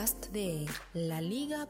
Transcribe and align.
Podcast 0.00 0.32
de 0.32 0.66
laliga.fm. 0.94 1.68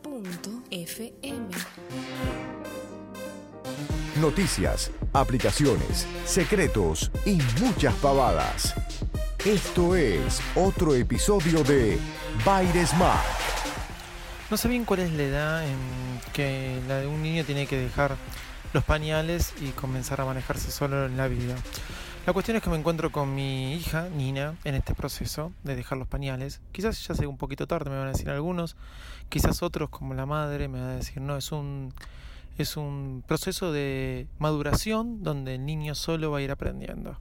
Noticias, 4.20 4.92
aplicaciones, 5.12 6.06
secretos 6.24 7.10
y 7.26 7.40
muchas 7.60 7.92
pavadas. 7.94 8.74
Esto 9.44 9.96
es 9.96 10.40
otro 10.54 10.94
episodio 10.94 11.64
de 11.64 11.98
Baile 12.44 12.86
Smart. 12.86 13.24
No 14.48 14.56
sé 14.56 14.68
bien 14.68 14.84
cuál 14.84 15.00
es 15.00 15.12
la 15.12 15.22
edad 15.24 15.66
en 15.66 15.78
que 16.32 16.80
la 16.86 17.00
de 17.00 17.08
un 17.08 17.22
niño 17.24 17.44
tiene 17.44 17.66
que 17.66 17.78
dejar 17.78 18.16
los 18.72 18.84
pañales 18.84 19.54
y 19.60 19.70
comenzar 19.70 20.20
a 20.20 20.24
manejarse 20.24 20.70
solo 20.70 21.06
en 21.06 21.16
la 21.16 21.26
vida. 21.26 21.56
La 22.30 22.34
cuestión 22.34 22.56
es 22.56 22.62
que 22.62 22.70
me 22.70 22.76
encuentro 22.76 23.10
con 23.10 23.34
mi 23.34 23.74
hija, 23.74 24.08
Nina, 24.08 24.54
en 24.62 24.76
este 24.76 24.94
proceso 24.94 25.50
de 25.64 25.74
dejar 25.74 25.98
los 25.98 26.06
pañales. 26.06 26.60
Quizás 26.70 27.04
ya 27.08 27.12
sea 27.16 27.28
un 27.28 27.36
poquito 27.36 27.66
tarde, 27.66 27.90
me 27.90 27.98
van 27.98 28.06
a 28.06 28.12
decir 28.12 28.30
algunos. 28.30 28.76
Quizás 29.28 29.64
otros, 29.64 29.90
como 29.90 30.14
la 30.14 30.26
madre, 30.26 30.68
me 30.68 30.78
van 30.78 30.90
a 30.90 30.94
decir, 30.94 31.20
no, 31.20 31.36
es 31.36 31.50
un, 31.50 31.92
es 32.56 32.76
un 32.76 33.24
proceso 33.26 33.72
de 33.72 34.28
maduración 34.38 35.24
donde 35.24 35.56
el 35.56 35.66
niño 35.66 35.96
solo 35.96 36.30
va 36.30 36.38
a 36.38 36.40
ir 36.40 36.52
aprendiendo. 36.52 37.18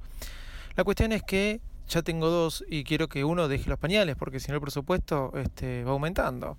La 0.75 0.83
cuestión 0.83 1.11
es 1.11 1.23
que 1.23 1.59
ya 1.87 2.03
tengo 2.03 2.30
dos 2.30 2.63
y 2.69 2.83
quiero 2.83 3.09
que 3.09 3.23
uno 3.23 3.47
deje 3.47 3.67
los 3.67 3.80
pañales, 3.80 4.15
porque 4.15 4.39
si 4.39 4.49
no 4.49 4.57
el 4.57 4.61
presupuesto 4.61 5.31
este, 5.37 5.83
va 5.85 5.93
aumentando. 5.93 6.55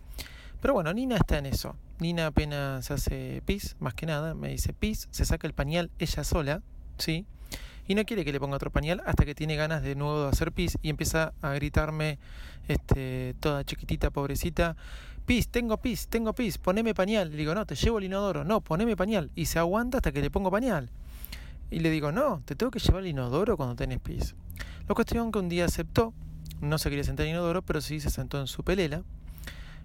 Pero 0.60 0.74
bueno, 0.74 0.92
Nina 0.92 1.14
está 1.14 1.38
en 1.38 1.46
eso. 1.46 1.76
Nina 2.00 2.26
apenas 2.26 2.90
hace 2.90 3.44
pis, 3.46 3.76
más 3.78 3.94
que 3.94 4.06
nada, 4.06 4.34
me 4.34 4.48
dice 4.48 4.72
pis, 4.72 5.06
se 5.12 5.24
saca 5.24 5.46
el 5.46 5.54
pañal 5.54 5.92
ella 6.00 6.24
sola, 6.24 6.62
¿sí? 6.98 7.26
Y 7.90 7.96
no 7.96 8.04
quiere 8.04 8.24
que 8.24 8.30
le 8.30 8.38
ponga 8.38 8.54
otro 8.54 8.70
pañal 8.70 9.02
hasta 9.04 9.24
que 9.24 9.34
tiene 9.34 9.56
ganas 9.56 9.82
de 9.82 9.96
nuevo 9.96 10.22
de 10.22 10.28
hacer 10.28 10.52
pis 10.52 10.78
y 10.80 10.90
empieza 10.90 11.32
a 11.42 11.54
gritarme, 11.54 12.20
este, 12.68 13.34
toda 13.40 13.64
chiquitita, 13.64 14.12
pobrecita, 14.12 14.76
pis, 15.26 15.48
tengo 15.48 15.76
pis, 15.78 16.06
tengo 16.06 16.32
pis, 16.32 16.56
poneme 16.58 16.94
pañal. 16.94 17.32
Le 17.32 17.36
digo, 17.36 17.52
no, 17.52 17.66
te 17.66 17.74
llevo 17.74 17.98
el 17.98 18.04
inodoro, 18.04 18.44
no, 18.44 18.60
poneme 18.60 18.96
pañal. 18.96 19.32
Y 19.34 19.46
se 19.46 19.58
aguanta 19.58 19.96
hasta 19.98 20.12
que 20.12 20.20
le 20.20 20.30
pongo 20.30 20.52
pañal. 20.52 20.88
Y 21.68 21.80
le 21.80 21.90
digo, 21.90 22.12
no, 22.12 22.42
te 22.44 22.54
tengo 22.54 22.70
que 22.70 22.78
llevar 22.78 23.02
el 23.02 23.08
inodoro 23.08 23.56
cuando 23.56 23.74
tenés 23.74 23.98
pis. 23.98 24.36
La 24.86 24.94
cuestión 24.94 25.32
que 25.32 25.40
un 25.40 25.48
día 25.48 25.64
aceptó, 25.64 26.14
no 26.60 26.78
se 26.78 26.90
quería 26.90 27.02
sentar 27.02 27.26
en 27.26 27.32
inodoro, 27.32 27.62
pero 27.62 27.80
sí 27.80 27.98
se 27.98 28.10
sentó 28.10 28.38
en 28.38 28.46
su 28.46 28.62
pelela 28.62 29.02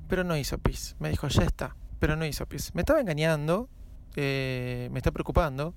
pero 0.08 0.24
no 0.24 0.38
hizo 0.38 0.60
pis. 0.60 0.96
Me 1.00 1.10
dijo, 1.10 1.28
ya 1.28 1.42
está, 1.42 1.76
pero 1.98 2.16
no 2.16 2.24
hizo 2.24 2.46
pis. 2.46 2.70
Me 2.76 2.82
estaba 2.82 3.02
engañando, 3.02 3.68
eh, 4.16 4.90
me 4.92 5.00
está 5.00 5.10
preocupando, 5.10 5.74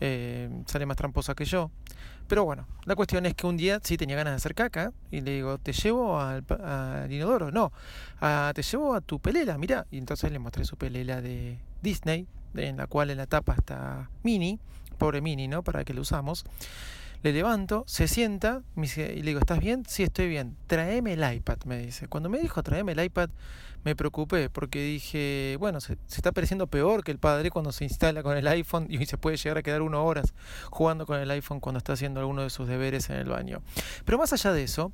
eh, 0.00 0.50
sale 0.66 0.86
más 0.86 0.96
tramposa 0.96 1.34
que 1.34 1.44
yo. 1.44 1.70
Pero 2.28 2.44
bueno, 2.44 2.66
la 2.84 2.96
cuestión 2.96 3.24
es 3.26 3.34
que 3.34 3.46
un 3.46 3.56
día 3.56 3.80
sí 3.82 3.96
tenía 3.96 4.16
ganas 4.16 4.32
de 4.32 4.36
hacer 4.36 4.54
caca 4.54 4.92
y 5.10 5.20
le 5.20 5.32
digo, 5.32 5.58
te 5.58 5.72
llevo 5.72 6.18
al, 6.20 6.44
inodoro, 7.08 7.52
no, 7.52 7.72
te 8.52 8.62
llevo 8.62 8.94
a 8.94 9.00
tu 9.00 9.20
pelela, 9.20 9.56
mira. 9.58 9.86
Y 9.90 9.98
entonces 9.98 10.32
le 10.32 10.40
mostré 10.40 10.64
su 10.64 10.76
pelela 10.76 11.22
de 11.22 11.58
Disney, 11.82 12.26
en 12.54 12.78
la 12.78 12.88
cual 12.88 13.10
en 13.10 13.18
la 13.18 13.26
tapa 13.26 13.54
está 13.54 14.10
Mini, 14.24 14.58
pobre 14.98 15.20
Mini, 15.20 15.46
¿no? 15.46 15.62
Para 15.62 15.84
que 15.84 15.94
lo 15.94 16.00
usamos. 16.00 16.44
Le 17.22 17.32
levanto, 17.32 17.84
se 17.86 18.08
sienta 18.08 18.62
y 18.76 18.86
le 18.86 19.22
digo, 19.22 19.40
¿estás 19.40 19.58
bien? 19.58 19.84
Sí, 19.86 20.02
estoy 20.02 20.28
bien. 20.28 20.56
Traeme 20.66 21.14
el 21.14 21.34
iPad, 21.34 21.58
me 21.64 21.78
dice. 21.78 22.08
Cuando 22.08 22.28
me 22.28 22.38
dijo 22.38 22.62
traeme 22.62 22.92
el 22.92 23.02
iPad, 23.02 23.30
me 23.84 23.94
preocupé 23.94 24.50
porque 24.50 24.82
dije, 24.82 25.56
bueno, 25.58 25.80
se, 25.80 25.96
está 26.08 26.32
pareciendo 26.32 26.66
peor 26.66 27.04
que 27.04 27.12
el 27.12 27.18
padre 27.18 27.50
cuando 27.50 27.72
se 27.72 27.84
instala 27.84 28.22
con 28.22 28.36
el 28.36 28.46
iPhone 28.48 28.86
y 28.90 29.04
se 29.06 29.16
puede 29.16 29.36
llegar 29.36 29.58
a 29.58 29.62
quedar 29.62 29.82
una 29.82 30.00
horas 30.00 30.34
jugando 30.70 31.06
con 31.06 31.18
el 31.20 31.30
iPhone 31.30 31.60
cuando 31.60 31.78
está 31.78 31.92
haciendo 31.92 32.20
alguno 32.20 32.42
de 32.42 32.50
sus 32.50 32.66
deberes 32.66 33.10
en 33.10 33.16
el 33.16 33.28
baño. 33.28 33.62
Pero 34.04 34.18
más 34.18 34.32
allá 34.32 34.52
de 34.52 34.64
eso, 34.64 34.92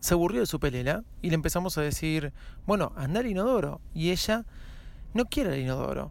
se 0.00 0.14
aburrió 0.14 0.40
de 0.40 0.46
su 0.46 0.58
pelela 0.58 1.04
y 1.22 1.28
le 1.28 1.36
empezamos 1.36 1.78
a 1.78 1.82
decir, 1.82 2.32
bueno, 2.66 2.92
anda 2.96 3.20
al 3.20 3.26
inodoro. 3.28 3.80
Y 3.94 4.10
ella 4.10 4.44
no 5.14 5.26
quiere 5.26 5.54
el 5.54 5.60
inodoro. 5.60 6.10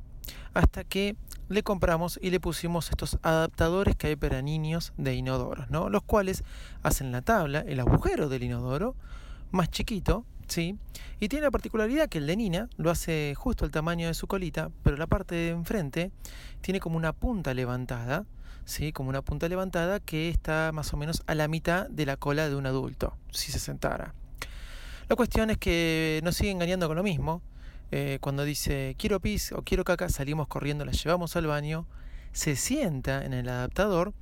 Hasta 0.54 0.86
que 0.86 1.18
le 1.52 1.64
compramos 1.64 2.18
y 2.22 2.30
le 2.30 2.40
pusimos 2.40 2.90
estos 2.90 3.20
adaptadores 3.24 3.96
que 3.96 4.08
hay 4.08 4.16
para 4.16 4.42
niños 4.42 4.94
de 4.98 5.16
inodoros, 5.16 5.70
¿no? 5.70 5.90
Los 5.90 6.04
cuales 6.04 6.44
hacen 6.82 7.12
la 7.12 7.22
tabla, 7.22 7.60
el 7.60 7.80
agujero 7.80 8.30
del 8.30 8.44
inodoro, 8.44 8.96
más 9.52 9.70
chiquito, 9.70 10.26
¿sí? 10.48 10.78
Y 11.20 11.28
tiene 11.28 11.44
la 11.44 11.52
particularidad 11.52 12.08
que 12.08 12.20
el 12.20 12.28
de 12.28 12.38
Nina 12.38 12.70
lo 12.78 12.90
hace 12.90 13.36
justo 13.36 13.66
al 13.66 13.72
tamaño 13.72 14.08
de 14.08 14.14
su 14.14 14.28
colita, 14.28 14.72
pero 14.84 14.96
la 14.96 15.08
parte 15.08 15.36
de 15.36 15.50
enfrente 15.50 16.12
tiene 16.62 16.80
como 16.80 16.96
una 16.96 17.12
punta 17.12 17.54
levantada, 17.54 18.26
¿sí? 18.64 18.94
Como 18.94 19.10
una 19.10 19.22
punta 19.22 19.50
levantada 19.50 20.00
que 20.00 20.30
está 20.30 20.72
más 20.74 20.94
o 20.94 20.98
menos 20.98 21.22
a 21.28 21.36
la 21.36 21.50
mitad 21.50 21.90
de 21.90 22.06
la 22.06 22.16
cola 22.16 22.48
de 22.48 22.56
un 22.56 22.66
adulto, 22.66 23.18
si 23.30 23.52
se 23.52 23.60
sentara. 23.60 24.14
La 25.10 25.18
cuestión 25.18 25.50
es 25.50 25.58
que 25.58 26.22
nos 26.24 26.38
sigue 26.38 26.52
engañando 26.52 26.88
con 26.88 26.96
lo 26.96 27.04
mismo, 27.04 27.42
eh, 27.92 28.18
cuando 28.22 28.44
dice 28.44 28.96
quiero 28.98 29.20
pis 29.20 29.52
o 29.52 29.64
quiero 29.64 29.84
caca, 29.84 30.10
salimos 30.10 30.48
corriendo, 30.48 30.86
la 30.86 30.94
llevamos 30.94 31.36
al 31.36 31.48
baño, 31.48 31.86
se 32.32 32.56
sienta 32.56 33.26
en 33.26 33.34
el 33.34 33.50
adaptador, 33.50 34.14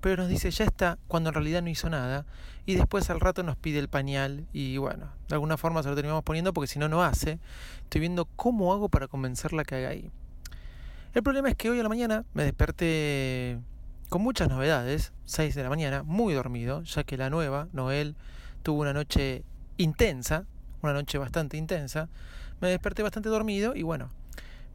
pero 0.00 0.16
nos 0.22 0.28
dice 0.28 0.50
ya 0.50 0.64
está, 0.64 0.98
cuando 1.08 1.30
en 1.30 1.34
realidad 1.34 1.62
no 1.62 1.70
hizo 1.70 1.88
nada, 1.88 2.26
y 2.66 2.74
después 2.74 3.08
al 3.10 3.20
rato 3.20 3.42
nos 3.42 3.56
pide 3.56 3.78
el 3.78 3.88
pañal, 3.88 4.46
y 4.52 4.76
bueno, 4.76 5.10
de 5.28 5.34
alguna 5.34 5.56
forma 5.56 5.82
se 5.82 5.88
lo 5.88 5.94
terminamos 5.94 6.24
poniendo 6.24 6.52
porque 6.52 6.68
si 6.68 6.78
no, 6.78 6.88
no 6.88 7.02
hace. 7.02 7.38
Estoy 7.82 8.00
viendo 8.00 8.24
cómo 8.36 8.72
hago 8.72 8.88
para 8.88 9.08
convencerla 9.08 9.64
que 9.64 9.76
haga 9.76 9.88
ahí. 9.90 10.10
El 11.14 11.22
problema 11.22 11.48
es 11.48 11.56
que 11.56 11.70
hoy 11.70 11.78
a 11.78 11.82
la 11.82 11.88
mañana 11.88 12.24
me 12.34 12.44
desperté 12.44 13.58
con 14.08 14.22
muchas 14.22 14.48
novedades, 14.48 15.12
6 15.24 15.54
de 15.54 15.62
la 15.62 15.68
mañana, 15.68 16.02
muy 16.02 16.34
dormido, 16.34 16.82
ya 16.82 17.04
que 17.04 17.16
la 17.16 17.30
nueva, 17.30 17.68
Noel, 17.72 18.16
tuvo 18.62 18.80
una 18.80 18.92
noche 18.92 19.44
intensa, 19.76 20.46
una 20.82 20.92
noche 20.92 21.18
bastante 21.18 21.56
intensa, 21.56 22.08
me 22.62 22.68
desperté 22.68 23.02
bastante 23.02 23.28
dormido 23.28 23.74
y 23.74 23.82
bueno, 23.82 24.08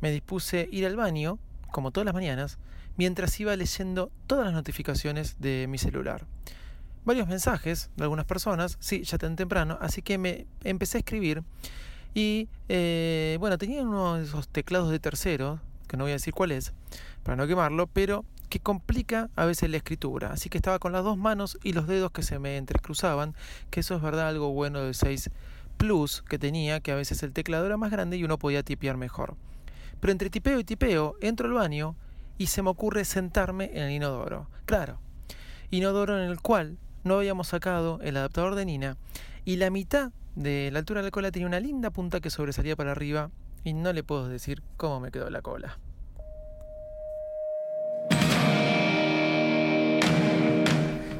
me 0.02 0.12
dispuse 0.12 0.60
a 0.72 0.76
ir 0.76 0.86
al 0.86 0.98
baño, 0.98 1.40
como 1.72 1.92
todas 1.92 2.06
las 2.06 2.14
mañanas, 2.14 2.60
mientras 2.98 3.40
iba 3.40 3.56
leyendo 3.56 4.12
todas 4.28 4.46
las 4.46 4.54
notificaciones 4.54 5.38
de 5.40 5.68
mi 5.70 5.78
celular. 5.78 6.26
Varios 7.06 7.28
mensajes 7.30 7.90
de 7.96 8.04
algunas 8.04 8.26
personas, 8.26 8.78
sí, 8.82 9.04
ya 9.04 9.18
tan 9.18 9.38
temprano, 9.38 9.78
así 9.82 10.02
que 10.02 10.18
me 10.18 10.46
empecé 10.66 10.98
a 10.98 11.00
escribir 11.00 11.44
y 12.14 12.50
eh, 12.68 13.38
bueno, 13.40 13.58
tenía 13.58 13.82
uno 13.84 14.16
de 14.16 14.26
esos 14.26 14.50
teclados 14.50 14.92
de 14.92 15.00
tercero, 15.00 15.62
que 15.88 15.96
no 15.96 16.04
voy 16.04 16.12
a 16.12 16.16
decir 16.16 16.34
cuál 16.34 16.52
es, 16.52 16.74
para 17.24 17.38
no 17.38 17.48
quemarlo, 17.48 17.88
pero 17.88 18.26
que 18.50 18.60
complica 18.60 19.30
a 19.38 19.46
veces 19.46 19.70
la 19.70 19.78
escritura. 19.78 20.32
Así 20.34 20.50
que 20.50 20.58
estaba 20.58 20.80
con 20.80 20.92
las 20.92 21.06
dos 21.06 21.18
manos 21.18 21.58
y 21.64 21.72
los 21.72 21.88
dedos 21.88 22.12
que 22.12 22.24
se 22.24 22.38
me 22.40 22.58
entrecruzaban, 22.58 23.34
que 23.70 23.80
eso 23.80 23.96
es 23.96 24.02
verdad 24.02 24.28
algo 24.28 24.52
bueno 24.52 24.82
de 24.82 24.94
6 24.94 25.30
plus 25.78 26.24
que 26.24 26.40
tenía, 26.40 26.80
que 26.80 26.92
a 26.92 26.96
veces 26.96 27.24
el 27.24 27.34
teclado 27.34 27.66
era 27.66 27.78
más 27.78 27.92
grande 27.92 28.18
y 28.18 28.24
uno 28.24 28.38
podía 28.38 28.64
tipear 28.64 28.98
mejor. 28.98 29.36
Pero 30.00 30.12
entre 30.12 30.30
tipeo 30.30 30.60
y 30.60 30.64
tipeo 30.64 31.16
entro 31.22 31.48
al 31.48 31.54
baño 31.54 31.96
y 32.38 32.48
se 32.48 32.62
me 32.62 32.70
ocurre 32.70 33.06
sentarme 33.06 33.72
en 33.74 33.84
el 33.84 33.92
inodoro. 33.92 34.48
Claro, 34.66 35.00
inodoro 35.72 36.22
en 36.22 36.30
el 36.30 36.42
cual 36.42 36.78
no 37.04 37.16
habíamos 37.16 37.48
sacado 37.48 38.00
el 38.02 38.18
adaptador 38.18 38.56
de 38.56 38.66
Nina 38.66 38.98
y 39.46 39.56
la 39.56 39.70
mitad 39.70 40.12
de 40.36 40.70
la 40.72 40.80
altura 40.80 41.02
de 41.02 41.08
la 41.08 41.12
cola 41.12 41.32
tenía 41.32 41.48
una 41.48 41.60
linda 41.60 41.90
punta 41.90 42.20
que 42.20 42.30
sobresalía 42.30 42.76
para 42.76 42.92
arriba 42.92 43.32
y 43.64 43.74
no 43.74 43.92
le 43.94 44.04
puedo 44.04 44.28
decir 44.28 44.62
cómo 44.78 45.00
me 45.00 45.12
quedó 45.12 45.30
la 45.30 45.42
cola. 45.42 45.80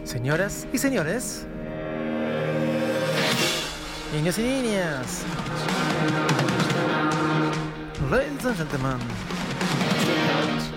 Señoras 0.04 0.68
y 0.72 0.78
señores, 0.78 1.48
Niños 4.18 4.40
y 4.40 4.42
niñas. 4.42 5.22
Ladies 8.10 8.46
and 8.46 8.58
gentlemen. 8.58 8.98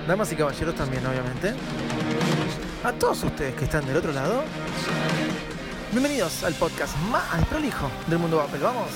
Damas 0.06 0.30
y 0.30 0.36
caballeros 0.36 0.74
también, 0.74 1.06
obviamente. 1.06 1.54
A 2.84 2.92
todos 2.92 3.24
ustedes 3.24 3.54
que 3.54 3.64
están 3.64 3.86
del 3.86 3.96
otro 3.96 4.12
lado. 4.12 4.44
Bienvenidos 5.90 6.44
al 6.44 6.52
podcast 6.52 6.94
más 7.10 7.24
prolijo 7.46 7.90
del 8.08 8.18
mundo 8.18 8.42
Apple. 8.42 8.60
Vamos. 8.60 8.90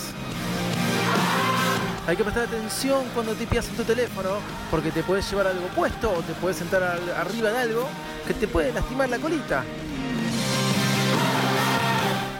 Hay 2.07 2.15
que 2.15 2.23
prestar 2.23 2.45
atención 2.45 3.03
cuando 3.15 3.33
tipeas 3.33 3.67
en 3.71 3.77
tu 3.77 3.85
teléfono, 3.85 4.41
porque 4.71 4.91
te 4.91 5.03
puedes 5.03 5.29
llevar 5.31 5.47
algo 5.47 5.69
puesto 5.69 6.13
o 6.13 6.21
te 6.21 6.35
puedes 6.35 6.59
sentar 6.59 6.83
arriba 6.83 7.51
de 7.51 7.59
algo 7.61 7.89
que 8.27 8.35
te 8.35 8.47
puede 8.47 8.75
lastimar 8.75 9.09
la 9.09 9.19
colita. 9.19 9.65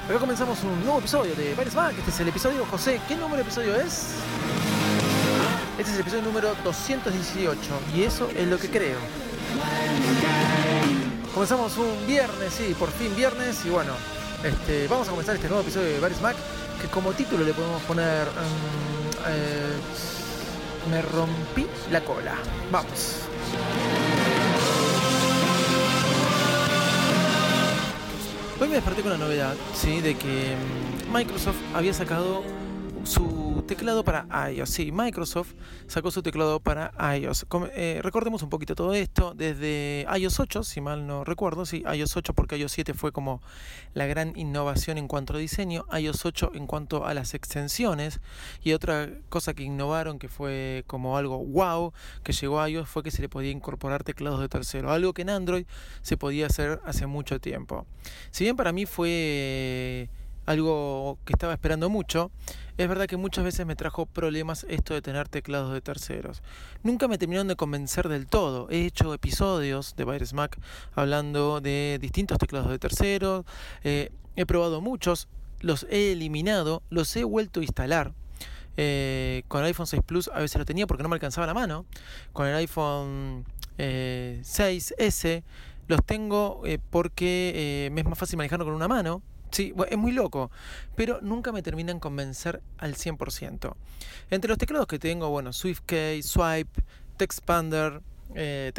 Acá 0.09 0.19
comenzamos 0.19 0.63
un 0.65 0.85
nuevo 0.85 0.99
episodio 0.99 1.35
de 1.35 1.55
Baires 1.55 1.75
Mac. 1.75 1.95
Este 1.97 2.11
es 2.11 2.21
el 2.21 2.29
episodio, 2.29 2.67
José, 2.67 3.01
¿qué 3.09 3.17
número 3.17 3.37
de 3.37 3.43
episodio 3.43 3.75
es? 3.75 4.11
Este 5.79 5.91
es 5.91 5.95
el 5.95 6.01
episodio 6.03 6.25
número 6.25 6.55
218 6.63 7.59
y 7.97 8.03
eso 8.03 8.29
es 8.37 8.47
lo 8.47 8.59
que 8.59 8.69
creo. 8.69 8.99
Comenzamos 11.33 11.79
un 11.79 12.07
viernes, 12.07 12.53
sí, 12.53 12.77
por 12.79 12.91
fin 12.91 13.17
viernes 13.17 13.65
y 13.65 13.71
bueno, 13.71 13.95
este, 14.45 14.89
vamos 14.89 15.09
a 15.09 15.11
comenzar 15.13 15.37
este 15.37 15.49
nuevo 15.49 15.63
episodio 15.63 15.95
de 15.95 16.01
Baris 16.01 16.21
Mac 16.21 16.37
que 16.83 16.89
como 16.89 17.13
título 17.13 17.43
le 17.43 17.55
podemos 17.55 17.81
poner 17.85 18.29
um, 18.29 19.11
eh, 19.27 19.79
Me 20.91 21.01
rompí 21.01 21.67
la 21.91 22.03
cola. 22.03 22.35
Vamos. 22.71 23.21
Hoy 28.61 28.69
me 28.69 28.75
desperté 28.77 29.03
con 29.03 29.11
la 29.11 29.19
novedad, 29.19 29.55
sí, 29.75 30.01
de 30.01 30.15
que 30.15 30.55
mm, 30.55 31.13
Microsoft 31.13 31.57
había 31.75 31.93
sacado 31.93 32.43
su 33.05 33.54
teclado 33.67 34.05
para 34.05 34.27
iOS. 34.51 34.71
Sí, 34.71 34.93
Microsoft 34.93 35.55
sacó 35.87 36.11
su 36.11 36.23
teclado 36.23 36.61
para 36.61 36.93
iOS. 37.17 37.47
Eh, 37.75 38.01
recordemos 38.03 38.43
un 38.43 38.51
poquito 38.51 38.75
todo 38.75 38.95
esto. 38.95 39.35
Desde 39.35 40.07
iOS 40.17 40.41
8, 40.41 40.63
si 40.63 40.81
mal 40.81 41.07
no 41.07 41.25
recuerdo, 41.25 41.65
sí, 41.65 41.83
iOS 41.93 42.17
8 42.17 42.35
porque 42.35 42.57
iOS 42.59 42.73
7 42.73 42.95
fue 42.95 43.13
como 43.13 43.41
la 43.95 44.07
gran 44.07 44.37
innovación 44.37 44.99
en 44.99 45.09
cuanto 45.09 45.35
a 45.35 45.39
diseño. 45.39 45.87
iOS 45.99 46.27
8 46.27 46.53
en 46.55 46.67
cuanto 46.67 47.07
a 47.07 47.15
las 47.15 47.35
extensiones. 47.35 48.21
Y 48.63 48.73
otra 48.73 49.09
cosa 49.29 49.55
que 49.55 49.63
innovaron 49.63 50.19
que 50.19 50.29
fue 50.29 50.85
como 50.87 51.17
algo 51.17 51.39
wow 51.39 51.93
que 52.23 52.33
llegó 52.33 52.61
a 52.61 52.69
iOS 52.69 52.89
fue 52.89 53.03
que 53.03 53.11
se 53.11 53.23
le 53.23 53.29
podía 53.29 53.51
incorporar 53.51 54.05
teclados 54.05 54.41
de 54.41 54.49
tercero. 54.49 54.93
Algo 54.93 55.15
que 55.15 55.23
en 55.23 55.31
Android 55.31 55.67
se 56.03 56.17
podía 56.17 56.47
hacer 56.47 56.81
hace 56.85 57.07
mucho 57.07 57.41
tiempo. 57.41 57.87
Si 58.31 58.45
bien 58.45 58.57
para 58.57 58.73
mí 58.73 58.85
fue 58.85 60.11
algo 60.47 61.19
que 61.25 61.33
estaba 61.33 61.53
esperando 61.53 61.89
mucho, 61.89 62.31
es 62.77 62.89
verdad 62.89 63.07
que 63.07 63.17
muchas 63.17 63.45
veces 63.45 63.67
me 63.67 63.77
trajo 63.77 64.07
problemas 64.07 64.67
esto 64.69 64.95
de 64.95 65.03
tener 65.03 65.29
teclados 65.29 65.73
de 65.73 65.81
terceros. 65.81 66.43
Nunca 66.83 67.07
me 67.07 67.19
terminaron 67.19 67.47
de 67.47 67.57
convencer 67.57 68.09
del 68.09 68.27
todo. 68.27 68.69
He 68.69 68.85
hecho 68.85 69.15
episodios 69.15 69.95
de 69.97 70.05
Virus 70.05 70.33
Mac 70.33 70.59
hablando 70.95 71.61
de 71.61 71.99
distintos 72.01 72.39
teclados 72.39 72.71
de 72.71 72.79
terceros. 72.79 73.45
Eh, 73.85 74.11
he 74.35 74.45
probado 74.45 74.81
muchos, 74.81 75.29
los 75.61 75.87
he 75.89 76.13
eliminado, 76.13 76.83
los 76.91 77.15
he 77.17 77.23
vuelto 77.23 77.61
a 77.61 77.63
instalar. 77.63 78.13
Eh, 78.77 79.45
con 79.47 79.61
el 79.61 79.67
iPhone 79.67 79.87
6 79.87 80.03
Plus 80.05 80.29
a 80.35 80.41
veces 80.41 80.59
lo 80.59 80.65
tenía 80.65 80.89
porque 80.89 81.05
no 81.05 81.09
me 81.09 81.15
alcanzaba 81.15 81.47
la 81.47 81.55
mano. 81.55 81.87
Con 82.33 82.49
el 82.49 82.57
iPhone 82.57 83.45
6S 83.79 85.25
eh, 85.29 85.45
los 85.87 86.05
tengo 86.05 86.63
porque 86.91 87.89
me 87.93 88.01
es 88.01 88.07
más 88.07 88.19
fácil 88.19 88.37
manejarlo 88.37 88.65
con 88.65 88.75
una 88.75 88.89
mano 88.89 89.23
Sí, 89.55 89.73
es 89.89 89.97
muy 89.97 90.11
loco, 90.11 90.51
pero 90.97 91.21
nunca 91.23 91.53
me 91.53 91.63
terminan 91.63 92.01
convencer 92.01 92.61
al 92.77 92.97
100%. 92.97 93.77
Entre 94.31 94.49
los 94.49 94.59
teclados 94.59 94.89
que 94.89 94.99
tengo, 94.99 95.31
bueno, 95.31 95.53
SwiftKey, 95.53 96.25
Swipe, 96.25 96.83
TextPander, 97.19 98.03
eh, 98.35 98.73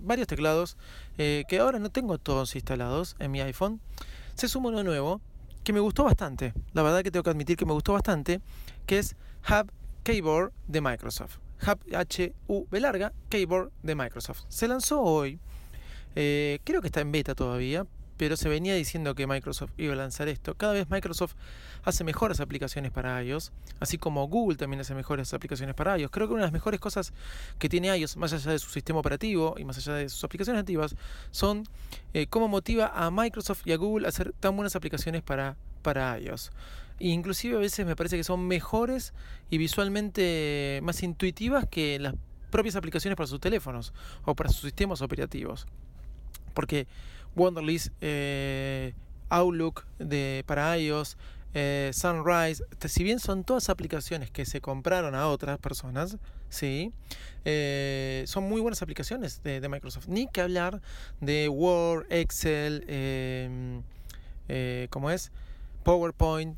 varios 0.00 0.26
teclados 0.26 0.78
eh, 1.18 1.44
que 1.46 1.58
ahora 1.58 1.78
no 1.78 1.90
tengo 1.90 2.16
todos 2.16 2.54
instalados 2.54 3.16
en 3.18 3.32
mi 3.32 3.42
iPhone, 3.42 3.82
se 4.34 4.48
suma 4.48 4.70
uno 4.70 4.82
nuevo 4.82 5.20
que 5.62 5.74
me 5.74 5.80
gustó 5.80 6.04
bastante. 6.04 6.54
La 6.72 6.80
verdad 6.80 7.02
que 7.02 7.10
tengo 7.10 7.24
que 7.24 7.28
admitir 7.28 7.58
que 7.58 7.66
me 7.66 7.74
gustó 7.74 7.92
bastante, 7.92 8.40
que 8.86 8.98
es 8.98 9.14
Hub 9.46 9.70
Keyboard 10.04 10.52
de 10.68 10.80
Microsoft. 10.80 11.36
Hub 11.66 11.78
H-U-B 11.94 12.80
larga, 12.80 13.12
Keyboard 13.28 13.70
de 13.82 13.94
Microsoft. 13.94 14.44
Se 14.48 14.66
lanzó 14.66 15.02
hoy. 15.02 15.38
Eh, 16.16 16.60
creo 16.64 16.80
que 16.80 16.86
está 16.86 17.02
en 17.02 17.12
beta 17.12 17.34
todavía, 17.34 17.86
pero 18.16 18.36
se 18.36 18.48
venía 18.48 18.74
diciendo 18.74 19.14
que 19.14 19.26
Microsoft 19.26 19.72
iba 19.78 19.92
a 19.94 19.96
lanzar 19.96 20.28
esto. 20.28 20.54
Cada 20.54 20.72
vez 20.72 20.88
Microsoft 20.90 21.34
hace 21.84 22.04
mejores 22.04 22.40
aplicaciones 22.40 22.92
para 22.92 23.22
iOS, 23.22 23.52
así 23.80 23.98
como 23.98 24.26
Google 24.28 24.56
también 24.56 24.80
hace 24.80 24.94
mejores 24.94 25.32
aplicaciones 25.34 25.74
para 25.74 25.98
iOS. 25.98 26.10
Creo 26.10 26.28
que 26.28 26.34
una 26.34 26.42
de 26.42 26.46
las 26.46 26.52
mejores 26.52 26.80
cosas 26.80 27.12
que 27.58 27.68
tiene 27.68 27.96
iOS, 27.96 28.16
más 28.16 28.32
allá 28.32 28.52
de 28.52 28.58
su 28.58 28.70
sistema 28.70 29.00
operativo 29.00 29.54
y 29.58 29.64
más 29.64 29.78
allá 29.78 29.94
de 29.94 30.08
sus 30.08 30.22
aplicaciones 30.24 30.62
nativas, 30.62 30.94
son 31.30 31.64
eh, 32.14 32.26
cómo 32.28 32.48
motiva 32.48 32.92
a 32.94 33.10
Microsoft 33.10 33.62
y 33.66 33.72
a 33.72 33.76
Google 33.76 34.06
a 34.06 34.10
hacer 34.10 34.32
tan 34.38 34.54
buenas 34.56 34.76
aplicaciones 34.76 35.22
para, 35.22 35.56
para 35.82 36.18
iOS. 36.18 36.50
E 37.00 37.08
inclusive 37.08 37.56
a 37.56 37.58
veces 37.58 37.84
me 37.84 37.96
parece 37.96 38.16
que 38.16 38.24
son 38.24 38.46
mejores 38.46 39.12
y 39.50 39.58
visualmente 39.58 40.80
más 40.82 41.02
intuitivas 41.02 41.66
que 41.68 41.98
las 41.98 42.14
propias 42.50 42.76
aplicaciones 42.76 43.16
para 43.16 43.26
sus 43.26 43.40
teléfonos 43.40 43.92
o 44.24 44.36
para 44.36 44.50
sus 44.50 44.62
sistemas 44.62 45.02
operativos. 45.02 45.66
Porque 46.54 46.86
Wonderlist, 47.36 47.88
eh, 48.00 48.92
Outlook 49.28 49.84
de, 49.98 50.44
para 50.46 50.76
iOS, 50.78 51.16
eh, 51.54 51.90
Sunrise, 51.92 52.64
si 52.86 53.04
bien 53.04 53.18
son 53.18 53.44
todas 53.44 53.68
aplicaciones 53.68 54.30
que 54.30 54.44
se 54.46 54.60
compraron 54.60 55.14
a 55.14 55.28
otras 55.28 55.58
personas, 55.58 56.16
¿sí? 56.48 56.92
Eh, 57.44 58.24
son 58.26 58.44
muy 58.44 58.60
buenas 58.60 58.82
aplicaciones 58.82 59.42
de, 59.42 59.66
Microsoft. 59.68 60.08
Ni 60.08 60.28
que 60.28 60.40
hablar 60.40 60.80
de 61.20 61.48
Word, 61.48 62.06
Excel, 62.10 62.84
em, 62.88 63.82
¿cómo 64.90 65.10
es? 65.10 65.32
PowerPoint 65.82 66.56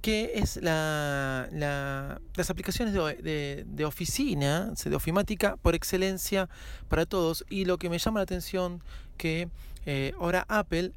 que 0.00 0.32
es 0.36 0.56
la, 0.56 1.48
las 1.52 2.50
aplicaciones 2.50 2.94
de, 2.94 3.64
de, 3.66 3.84
oficina, 3.84 4.72
de 4.84 4.96
ofimática 4.96 5.56
por 5.56 5.74
excelencia 5.74 6.48
para 6.88 7.06
todos. 7.06 7.44
Y 7.48 7.64
lo 7.66 7.78
que 7.78 7.90
me 7.90 7.98
llama 7.98 8.20
la 8.20 8.24
atención 8.24 8.82
que 9.16 9.48
eh, 9.86 10.12
ahora 10.18 10.46
Apple 10.48 10.92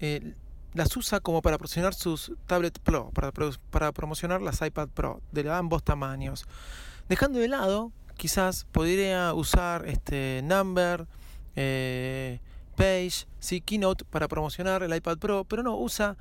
eh, 0.00 0.34
las 0.74 0.96
usa 0.96 1.20
como 1.20 1.42
para 1.42 1.58
promocionar 1.58 1.94
sus 1.94 2.32
tablet 2.46 2.78
Pro, 2.80 3.10
para, 3.10 3.32
para 3.70 3.92
promocionar 3.92 4.42
las 4.42 4.60
iPad 4.60 4.88
Pro 4.88 5.20
de 5.32 5.50
ambos 5.50 5.82
tamaños. 5.82 6.46
Dejando 7.08 7.38
de 7.38 7.48
lado, 7.48 7.92
quizás 8.16 8.66
podría 8.72 9.32
usar 9.34 9.86
este 9.86 10.40
Number, 10.44 11.06
eh, 11.54 12.40
Page, 12.76 13.26
sí, 13.40 13.60
Keynote 13.60 14.04
para 14.04 14.28
promocionar 14.28 14.82
el 14.82 14.94
iPad 14.94 15.18
Pro, 15.18 15.44
pero 15.44 15.62
no, 15.62 15.76
usa, 15.76 16.16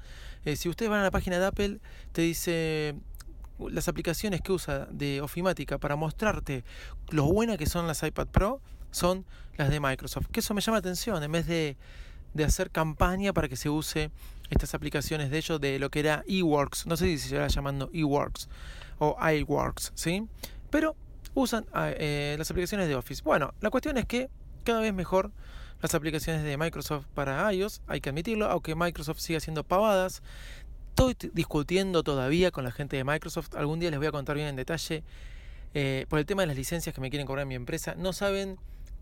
si 0.56 0.70
ustedes 0.70 0.90
van 0.90 1.02
a 1.02 1.04
la 1.04 1.12
página 1.12 1.40
de 1.40 1.46
Apple, 1.46 1.80
te 2.12 2.22
dice 2.22 2.96
las 3.60 3.88
aplicaciones 3.88 4.42
que 4.42 4.52
usa 4.52 4.88
de 4.92 5.22
ofimática 5.22 5.78
para 5.78 5.96
mostrarte 5.96 6.64
lo 7.10 7.26
buenas 7.26 7.58
que 7.58 7.66
son 7.66 7.88
las 7.88 8.04
iPad 8.04 8.28
Pro 8.28 8.62
son 8.92 9.26
las 9.58 9.70
de 9.70 9.80
Microsoft. 9.80 10.28
Que 10.32 10.40
eso 10.40 10.54
me 10.54 10.62
llama 10.62 10.78
la 10.78 10.80
atención, 10.80 11.22
en 11.22 11.32
vez 11.32 11.48
de 11.48 11.78
de 12.36 12.44
hacer 12.44 12.70
campaña 12.70 13.34
para 13.34 13.48
que 13.48 13.56
se 13.56 13.70
use 13.70 14.12
estas 14.50 14.76
aplicaciones 14.76 15.32
de 15.32 15.38
ellos 15.38 15.60
de 15.60 15.80
lo 15.80 15.90
que 15.90 16.02
era 16.02 16.24
eWorks, 16.28 16.86
no 16.86 16.98
sé 16.98 17.06
si 17.06 17.18
se 17.18 17.36
llama 17.36 17.48
llamando 17.48 17.90
eWorks 17.94 18.50
o 19.00 19.18
iWorks, 19.18 19.94
¿sí? 19.96 20.28
Pero 20.70 20.96
usan 21.34 21.66
ah, 21.74 21.90
eh, 21.92 22.36
las 22.38 22.52
aplicaciones 22.52 22.88
de 22.90 22.96
Office. 22.96 23.24
Bueno, 23.24 23.54
la 23.62 23.70
cuestión 23.70 23.98
es 23.98 24.06
que 24.06 24.30
cada 24.66 24.82
vez 24.82 24.94
mejor 24.94 25.32
las 25.82 25.94
aplicaciones 25.96 26.44
de 26.44 26.58
Microsoft 26.58 27.06
para 27.14 27.52
iOS, 27.54 27.82
hay 27.88 28.02
que 28.02 28.10
admitirlo, 28.10 28.48
aunque 28.48 28.76
Microsoft 28.76 29.20
siga 29.20 29.38
haciendo 29.38 29.64
pavadas. 29.64 30.22
Estoy 30.90 31.16
discutiendo 31.34 32.04
todavía 32.04 32.52
con 32.52 32.64
la 32.64 32.72
gente 32.72 32.96
de 32.98 33.04
Microsoft, 33.04 33.56
algún 33.56 33.80
día 33.80 33.90
les 33.90 34.00
voy 34.00 34.08
a 34.08 34.12
contar 34.12 34.36
bien 34.36 34.48
en 34.48 34.56
detalle 34.56 35.04
eh, 35.74 36.06
por 36.08 36.20
el 36.20 36.26
tema 36.26 36.44
de 36.44 36.48
las 36.48 36.56
licencias 36.56 36.96
que 36.96 37.02
me 37.02 37.10
quieren 37.10 37.28
cobrar 37.28 37.44
en 37.44 37.50
mi 37.50 37.56
empresa. 37.56 37.96
No 37.96 38.14
saben 38.14 38.58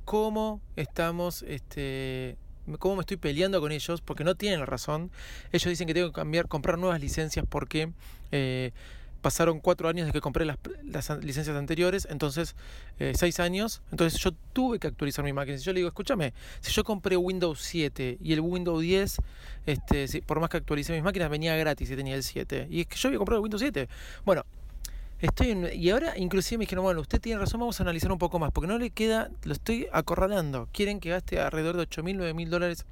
cómo 0.06 0.60
estamos 0.76 1.44
este, 1.44 2.36
cómo 2.80 2.96
me 2.96 3.02
estoy 3.02 3.18
peleando 3.18 3.60
con 3.62 3.72
ellos, 3.72 4.02
porque 4.02 4.24
no 4.24 4.36
tienen 4.36 4.60
la 4.60 4.66
razón. 4.66 5.12
Ellos 5.52 5.70
dicen 5.70 5.88
que 5.88 5.94
tengo 5.94 6.08
que 6.08 6.14
cambiar, 6.14 6.48
comprar 6.48 6.78
nuevas 6.78 7.00
licencias 7.00 7.46
porque 7.48 7.92
eh, 8.32 8.72
pasaron 9.24 9.60
cuatro 9.60 9.90
años 9.90 10.06
desde 10.06 10.14
que 10.14 10.22
compré 10.22 10.46
las, 10.46 10.60
licencias 11.24 11.56
anteriores, 11.58 12.08
entonces 12.12 12.56
eh, 13.00 13.14
seis 13.16 13.40
años, 13.40 13.82
entonces 13.90 14.20
yo 14.20 14.32
tuve 14.52 14.78
que 14.78 14.88
actualizar 14.88 15.26
mi 15.26 15.34
máquina. 15.34 15.58
Si 15.58 15.64
yo 15.64 15.74
le 15.74 15.80
digo, 15.80 15.88
escúchame, 15.88 16.34
si 16.60 16.72
yo 16.72 16.84
compré 16.84 17.18
Windows 17.18 17.60
7 17.60 18.20
y 18.22 18.34
el 18.34 18.42
Windows 18.42 18.82
10, 18.82 19.18
este, 19.66 20.22
por 20.22 20.40
más 20.40 20.52
que 20.52 20.58
actualicé 20.58 20.94
mis 20.94 21.02
máquinas, 21.02 21.32
venía 21.32 21.56
gratis 21.56 21.90
y 21.90 21.96
tenía 21.96 22.16
el 22.16 22.24
7. 22.24 22.68
Y 22.70 22.82
es 22.82 22.88
que 22.88 22.98
yo 22.98 23.08
había 23.08 23.18
comprado 23.18 23.40
el 23.40 23.44
Windows 23.44 23.62
7. 23.62 23.88
Bueno, 24.26 24.44
Estoy 25.24 25.52
y 25.74 25.90
ahora 25.90 26.18
inclusive 26.18 26.58
me 26.58 26.64
dijeron, 26.64 26.84
bueno, 26.84 27.00
usted 27.00 27.22
tiene 27.22 27.40
razón, 27.40 27.62
vamos 27.62 27.80
a 27.80 27.84
analizar 27.84 28.12
un 28.12 28.18
poco 28.18 28.40
más, 28.40 28.52
porque 28.52 28.68
no 28.68 28.78
le 28.78 28.90
queda, 28.90 29.30
lo 29.46 29.54
estoy 29.54 29.88
acorralando. 29.94 30.68
Quieren 30.74 31.00
que 31.00 31.12
gaste 31.12 31.40
alrededor 31.40 31.78
de 31.78 31.84
8 31.84 32.04
mil, 32.04 32.18
9 32.18 32.34
mil 32.34 32.50
dólares 32.50 32.86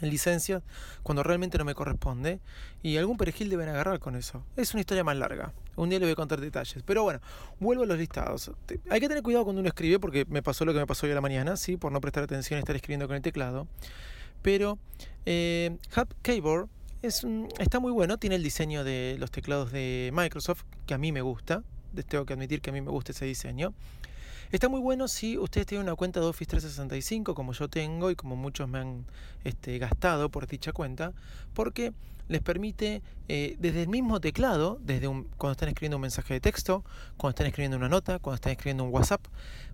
en 0.00 0.10
licencias 0.10 0.62
cuando 1.02 1.22
realmente 1.22 1.58
no 1.58 1.64
me 1.64 1.74
corresponde. 1.74 2.40
Y 2.82 2.96
algún 2.96 3.16
perejil 3.16 3.50
deben 3.50 3.68
agarrar 3.68 3.98
con 3.98 4.16
eso. 4.16 4.44
Es 4.56 4.74
una 4.74 4.80
historia 4.80 5.04
más 5.04 5.16
larga. 5.16 5.52
Un 5.76 5.90
día 5.90 5.98
le 5.98 6.06
voy 6.06 6.12
a 6.12 6.16
contar 6.16 6.40
detalles. 6.40 6.82
Pero 6.84 7.02
bueno, 7.02 7.20
vuelvo 7.60 7.84
a 7.84 7.86
los 7.86 7.98
listados. 7.98 8.50
Hay 8.90 9.00
que 9.00 9.08
tener 9.08 9.22
cuidado 9.22 9.44
cuando 9.44 9.60
uno 9.60 9.68
escribe, 9.68 9.98
porque 9.98 10.24
me 10.28 10.42
pasó 10.42 10.64
lo 10.64 10.72
que 10.72 10.78
me 10.78 10.86
pasó 10.86 11.06
hoy 11.06 11.12
a 11.12 11.14
la 11.14 11.20
mañana, 11.20 11.56
¿sí? 11.56 11.76
por 11.76 11.92
no 11.92 12.00
prestar 12.00 12.24
atención 12.24 12.58
y 12.58 12.60
estar 12.60 12.76
escribiendo 12.76 13.06
con 13.06 13.16
el 13.16 13.22
teclado. 13.22 13.66
Pero 14.42 14.78
eh, 15.24 15.76
Hub 15.96 16.14
Keyboard 16.22 16.68
está 17.02 17.80
muy 17.80 17.92
bueno, 17.92 18.18
tiene 18.18 18.36
el 18.36 18.42
diseño 18.42 18.84
de 18.84 19.16
los 19.18 19.30
teclados 19.30 19.70
de 19.70 20.10
Microsoft, 20.12 20.64
que 20.86 20.94
a 20.94 20.98
mí 20.98 21.12
me 21.12 21.20
gusta, 21.20 21.62
tengo 22.08 22.26
que 22.26 22.32
admitir 22.34 22.60
que 22.60 22.70
a 22.70 22.72
mí 22.72 22.80
me 22.80 22.90
gusta 22.90 23.12
ese 23.12 23.24
diseño. 23.26 23.74
Está 24.52 24.68
muy 24.68 24.80
bueno 24.80 25.08
si 25.08 25.38
ustedes 25.38 25.66
tienen 25.66 25.86
una 25.86 25.96
cuenta 25.96 26.20
de 26.20 26.26
Office 26.26 26.50
365, 26.50 27.34
como 27.34 27.52
yo 27.52 27.68
tengo 27.68 28.10
y 28.10 28.16
como 28.16 28.36
muchos 28.36 28.68
me 28.68 28.78
han 28.78 29.04
este, 29.44 29.78
gastado 29.78 30.30
por 30.30 30.46
dicha 30.46 30.72
cuenta, 30.72 31.12
porque 31.52 31.92
les 32.28 32.42
permite 32.42 33.02
eh, 33.28 33.56
desde 33.58 33.82
el 33.82 33.88
mismo 33.88 34.20
teclado, 34.20 34.78
desde 34.82 35.08
un, 35.08 35.24
cuando 35.36 35.52
están 35.52 35.68
escribiendo 35.68 35.96
un 35.96 36.02
mensaje 36.02 36.34
de 36.34 36.40
texto, 36.40 36.84
cuando 37.16 37.30
están 37.30 37.46
escribiendo 37.46 37.76
una 37.76 37.88
nota, 37.88 38.18
cuando 38.18 38.36
están 38.36 38.52
escribiendo 38.52 38.84
un 38.84 38.90
WhatsApp, 38.92 39.24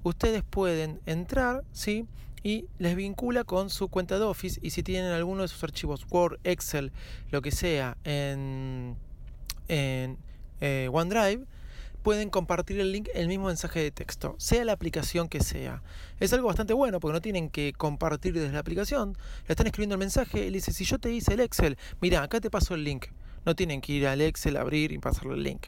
ustedes 0.03 0.43
pueden 0.43 1.01
entrar, 1.07 1.65
¿sí? 1.73 2.07
y 2.43 2.67
les 2.79 2.97
vincula 2.97 3.45
con 3.45 3.71
su 3.71 3.89
cuenta 3.89 4.19
de 4.19 4.25
Office 4.25 4.59
y 4.63 4.71
si 4.71 4.83
tienen 4.83 5.13
alguno 5.13 5.43
de 5.43 5.49
sus 5.49 5.63
archivos 5.63 6.07
Word, 6.11 6.41
Excel, 6.45 6.93
lo 7.31 7.41
que 7.41 7.51
sea 7.51 7.97
en, 8.05 8.97
en 9.69 10.19
eh, 10.61 10.89
OneDrive, 10.93 11.47
pueden 12.03 12.31
compartir 12.31 12.81
el 12.81 12.93
link, 12.93 13.09
el 13.15 13.29
mismo 13.29 13.47
mensaje 13.47 13.81
de 13.81 13.91
texto, 13.91 14.35
sea 14.39 14.65
la 14.65 14.73
aplicación 14.73 15.29
que 15.29 15.41
sea. 15.41 15.83
Es 16.21 16.33
algo 16.33 16.49
bastante 16.49 16.75
bueno 16.75 17.01
porque 17.01 17.15
no 17.15 17.21
tienen 17.21 17.49
que 17.49 17.73
compartir 17.73 18.35
desde 18.35 18.53
la 18.53 18.59
aplicación, 18.59 19.17
le 19.47 19.53
están 19.53 19.67
escribiendo 19.67 19.95
el 19.95 20.01
mensaje 20.01 20.47
y 20.47 20.51
le 20.51 20.59
dice, 20.59 20.73
si 20.73 20.85
yo 20.85 20.99
te 20.99 21.13
hice 21.13 21.35
el 21.35 21.41
Excel, 21.41 21.79
mira, 22.01 22.23
acá 22.23 22.41
te 22.41 22.51
paso 22.51 22.75
el 22.75 22.85
link. 22.85 23.07
No 23.45 23.57
tienen 23.57 23.81
que 23.81 23.93
ir 23.93 24.07
al 24.07 24.21
Excel, 24.21 24.57
abrir 24.57 24.93
y 24.93 24.99
pasarle 24.99 25.35
el 25.35 25.43
link. 25.43 25.67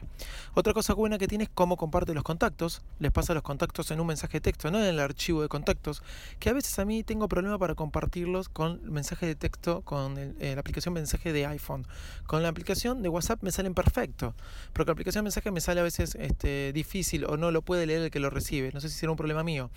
Otra 0.53 0.73
cosa 0.73 0.93
buena 0.93 1.17
que 1.17 1.27
tiene 1.27 1.45
es 1.45 1.49
cómo 1.53 1.75
comparte 1.77 2.13
los 2.13 2.23
contactos. 2.23 2.81
Les 2.99 3.11
pasa 3.11 3.33
los 3.33 3.43
contactos 3.43 3.91
en 3.91 3.99
un 3.99 4.07
mensaje 4.07 4.37
de 4.37 4.41
texto, 4.41 4.71
no 4.71 4.79
en 4.79 4.85
el 4.85 4.99
archivo 4.99 5.41
de 5.41 5.49
contactos. 5.49 6.01
Que 6.39 6.49
a 6.49 6.53
veces 6.53 6.79
a 6.79 6.85
mí 6.85 7.03
tengo 7.03 7.27
problema 7.27 7.57
para 7.57 7.75
compartirlos 7.75 8.49
con 8.49 8.81
mensaje 8.91 9.25
de 9.25 9.35
texto, 9.35 9.81
con 9.81 10.17
eh, 10.17 10.53
la 10.53 10.59
aplicación 10.59 10.93
mensaje 10.93 11.33
de 11.33 11.45
iPhone. 11.45 11.85
Con 12.25 12.43
la 12.43 12.49
aplicación 12.49 13.01
de 13.01 13.09
WhatsApp 13.09 13.43
me 13.43 13.51
salen 13.51 13.73
perfecto. 13.73 14.35
Pero 14.73 14.85
con 14.85 14.91
la 14.91 14.93
aplicación 14.93 15.23
mensaje 15.23 15.51
me 15.51 15.61
sale 15.61 15.81
a 15.81 15.83
veces 15.83 16.15
este, 16.15 16.71
difícil 16.73 17.25
o 17.25 17.37
no 17.37 17.51
lo 17.51 17.61
puede 17.61 17.85
leer 17.85 18.03
el 18.03 18.11
que 18.11 18.19
lo 18.19 18.29
recibe. 18.29 18.71
No 18.73 18.79
sé 18.79 18.89
si 18.89 18.97
será 18.97 19.11
un 19.11 19.17
problema 19.17 19.43
mío. 19.43 19.69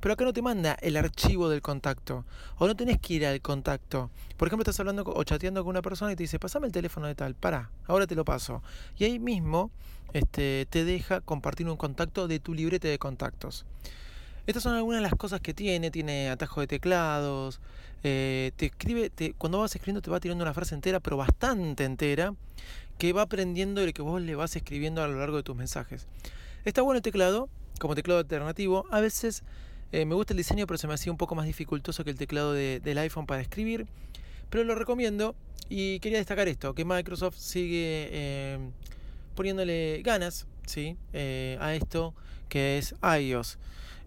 Pero 0.00 0.14
acá 0.14 0.24
no 0.24 0.32
te 0.32 0.40
manda 0.40 0.78
el 0.80 0.96
archivo 0.96 1.50
del 1.50 1.60
contacto. 1.60 2.24
O 2.56 2.66
no 2.66 2.74
tenés 2.74 2.98
que 2.98 3.14
ir 3.14 3.26
al 3.26 3.40
contacto. 3.42 4.10
Por 4.38 4.48
ejemplo, 4.48 4.62
estás 4.62 4.80
hablando 4.80 5.04
o 5.04 5.24
chateando 5.24 5.62
con 5.62 5.70
una 5.70 5.82
persona 5.82 6.12
y 6.12 6.16
te 6.16 6.22
dice, 6.22 6.38
pasame 6.38 6.66
el 6.66 6.72
teléfono 6.72 7.06
de 7.06 7.14
tal 7.14 7.34
para, 7.40 7.70
ahora 7.86 8.06
te 8.06 8.14
lo 8.14 8.24
paso. 8.24 8.62
Y 8.96 9.04
ahí 9.04 9.18
mismo 9.18 9.70
este, 10.12 10.66
te 10.70 10.84
deja 10.84 11.20
compartir 11.20 11.68
un 11.68 11.76
contacto 11.76 12.28
de 12.28 12.38
tu 12.38 12.54
librete 12.54 12.88
de 12.88 12.98
contactos. 12.98 13.64
Estas 14.46 14.62
son 14.62 14.74
algunas 14.74 14.98
de 14.98 15.02
las 15.02 15.14
cosas 15.14 15.40
que 15.40 15.54
tiene, 15.54 15.90
tiene 15.90 16.30
atajo 16.30 16.60
de 16.60 16.66
teclados, 16.66 17.60
eh, 18.02 18.52
te 18.56 18.66
escribe, 18.66 19.12
cuando 19.36 19.60
vas 19.60 19.74
escribiendo 19.74 20.00
te 20.00 20.10
va 20.10 20.18
tirando 20.18 20.42
una 20.42 20.54
frase 20.54 20.74
entera, 20.74 21.00
pero 21.00 21.16
bastante 21.16 21.84
entera, 21.84 22.34
que 22.98 23.12
va 23.12 23.22
aprendiendo 23.22 23.80
de 23.80 23.88
lo 23.88 23.92
que 23.92 24.02
vos 24.02 24.20
le 24.20 24.34
vas 24.34 24.56
escribiendo 24.56 25.02
a 25.02 25.08
lo 25.08 25.18
largo 25.18 25.36
de 25.36 25.42
tus 25.42 25.56
mensajes. 25.56 26.06
Está 26.64 26.82
bueno 26.82 26.96
el 26.96 27.02
teclado, 27.02 27.48
como 27.78 27.94
teclado 27.94 28.20
alternativo, 28.20 28.86
a 28.90 29.00
veces 29.00 29.42
eh, 29.92 30.04
me 30.04 30.14
gusta 30.14 30.32
el 30.32 30.38
diseño, 30.38 30.66
pero 30.66 30.78
se 30.78 30.86
me 30.86 30.94
hacía 30.94 31.12
un 31.12 31.18
poco 31.18 31.34
más 31.34 31.46
dificultoso 31.46 32.04
que 32.04 32.10
el 32.10 32.16
teclado 32.16 32.52
del 32.52 32.98
iPhone 32.98 33.26
para 33.26 33.42
escribir, 33.42 33.86
pero 34.48 34.64
lo 34.64 34.74
recomiendo 34.74 35.34
y 35.70 36.00
quería 36.00 36.18
destacar 36.18 36.48
esto, 36.48 36.74
que 36.74 36.84
Microsoft 36.84 37.36
sigue 37.38 38.08
eh, 38.10 38.58
poniéndole 39.36 40.02
ganas 40.04 40.46
¿sí? 40.66 40.96
Eh, 41.12 41.56
a 41.60 41.74
esto 41.74 42.12
que 42.48 42.76
es 42.76 42.94
iOS. 43.02 43.56